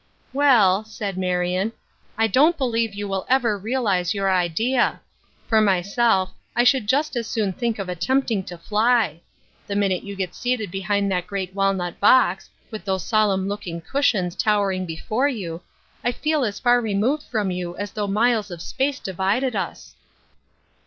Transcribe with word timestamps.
"Well," 0.33 0.83
said 0.83 1.15
Marion," 1.15 1.73
I 2.17 2.25
don't 2.25 2.57
believe 2.57 2.95
you 2.95 3.07
will 3.07 3.23
ever 3.29 3.55
realize 3.55 4.15
your 4.15 4.31
idea. 4.33 4.99
For 5.47 5.61
myself, 5.61 6.31
I 6.55 6.63
should 6.63 6.87
just 6.87 7.15
as 7.15 7.27
soon 7.27 7.53
think 7.53 7.77
of 7.77 7.87
attempting 7.87 8.43
to 8.45 8.57
fly. 8.57 9.21
The 9.67 9.75
minute 9.75 10.01
you 10.03 10.15
get 10.15 10.33
seated 10.33 10.71
behind 10.71 11.11
that 11.11 11.27
great 11.27 11.53
walnut 11.53 11.99
box, 11.99 12.49
with 12.71 12.83
those 12.83 13.05
solemn 13.05 13.47
looking 13.47 13.79
cusliions 13.79 14.35
tower 14.35 14.73
trom 14.73 14.87
Different 14.87 15.05
Standpoints, 15.05 15.05
95 15.05 15.05
Ing 15.05 15.05
before 15.05 15.27
you, 15.27 15.61
I 16.03 16.11
feel 16.11 16.45
as 16.45 16.59
far 16.59 16.81
removed 16.81 17.21
from 17.21 17.51
you 17.51 17.75
a». 17.77 17.85
though 17.85 18.07
miles 18.07 18.49
of 18.49 18.59
space 18.59 18.99
divided 18.99 19.55
us." 19.55 19.95